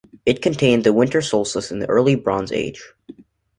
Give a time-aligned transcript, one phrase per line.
[0.25, 2.91] It contained the winter solstice in the Early Bronze Age.